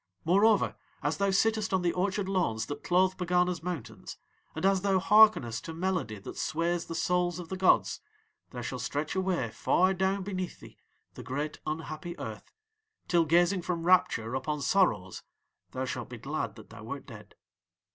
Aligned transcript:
"'Moreover, 0.25 0.75
as 1.03 1.17
thou 1.17 1.29
sittest 1.29 1.75
on 1.75 1.83
the 1.83 1.93
orchard 1.93 2.27
lawns 2.27 2.65
that 2.65 2.83
clothe 2.83 3.15
Pegana's 3.19 3.61
mountains, 3.61 4.17
and 4.55 4.65
as 4.65 4.81
thou 4.81 4.97
hearkenest 4.97 5.63
to 5.65 5.75
melody 5.75 6.17
that 6.17 6.37
sways 6.39 6.85
the 6.87 6.95
souls 6.95 7.37
of 7.37 7.49
the 7.49 7.55
gods, 7.55 7.99
there 8.49 8.63
shall 8.63 8.79
stretch 8.79 9.13
away 9.15 9.51
far 9.51 9.93
down 9.93 10.23
beneath 10.23 10.59
thee 10.59 10.79
the 11.13 11.21
great 11.21 11.59
unhappy 11.67 12.17
Earth, 12.17 12.51
till 13.07 13.25
gazing 13.25 13.61
from 13.61 13.85
rapture 13.85 14.33
upon 14.33 14.59
sorrows 14.63 15.21
thou 15.69 15.85
shalt 15.85 16.09
be 16.09 16.17
glad 16.17 16.55
that 16.55 16.71
thou 16.71 16.81
wert 16.83 17.05
dead. 17.05 17.35